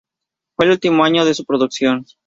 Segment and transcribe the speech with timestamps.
[0.55, 2.05] Fue el último año de su producción.